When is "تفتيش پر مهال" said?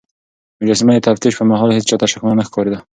1.07-1.69